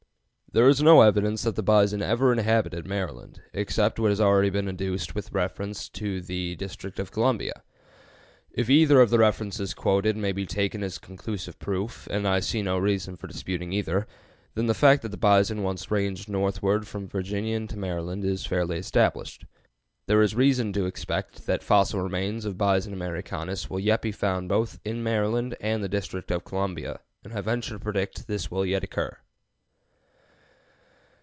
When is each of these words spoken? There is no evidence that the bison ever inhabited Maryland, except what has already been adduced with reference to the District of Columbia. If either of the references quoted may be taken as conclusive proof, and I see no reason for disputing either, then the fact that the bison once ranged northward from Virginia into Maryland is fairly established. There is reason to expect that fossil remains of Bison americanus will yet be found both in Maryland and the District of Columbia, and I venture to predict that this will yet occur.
There 0.53 0.67
is 0.67 0.83
no 0.83 1.01
evidence 1.01 1.43
that 1.43 1.55
the 1.55 1.63
bison 1.63 2.01
ever 2.01 2.33
inhabited 2.33 2.85
Maryland, 2.85 3.41
except 3.53 3.97
what 3.99 4.09
has 4.09 4.19
already 4.19 4.49
been 4.49 4.67
adduced 4.67 5.15
with 5.15 5.31
reference 5.31 5.87
to 5.87 6.19
the 6.19 6.57
District 6.57 6.99
of 6.99 7.09
Columbia. 7.09 7.63
If 8.51 8.69
either 8.69 8.99
of 8.99 9.11
the 9.11 9.17
references 9.17 9.73
quoted 9.73 10.17
may 10.17 10.33
be 10.33 10.45
taken 10.45 10.83
as 10.83 10.97
conclusive 10.97 11.57
proof, 11.57 12.05
and 12.11 12.27
I 12.27 12.41
see 12.41 12.61
no 12.61 12.77
reason 12.77 13.15
for 13.15 13.27
disputing 13.27 13.71
either, 13.71 14.05
then 14.53 14.65
the 14.65 14.73
fact 14.73 15.03
that 15.03 15.11
the 15.11 15.15
bison 15.15 15.63
once 15.63 15.89
ranged 15.89 16.27
northward 16.27 16.85
from 16.85 17.07
Virginia 17.07 17.55
into 17.55 17.77
Maryland 17.79 18.25
is 18.25 18.45
fairly 18.45 18.77
established. 18.77 19.45
There 20.07 20.21
is 20.21 20.35
reason 20.35 20.73
to 20.73 20.85
expect 20.85 21.45
that 21.45 21.63
fossil 21.63 22.01
remains 22.01 22.43
of 22.43 22.57
Bison 22.57 22.91
americanus 22.91 23.69
will 23.69 23.79
yet 23.79 24.01
be 24.01 24.11
found 24.11 24.49
both 24.49 24.81
in 24.83 25.01
Maryland 25.01 25.55
and 25.61 25.81
the 25.81 25.87
District 25.87 26.29
of 26.29 26.43
Columbia, 26.43 26.99
and 27.23 27.31
I 27.31 27.39
venture 27.39 27.75
to 27.75 27.79
predict 27.79 28.17
that 28.17 28.27
this 28.27 28.51
will 28.51 28.65
yet 28.65 28.83
occur. 28.83 29.15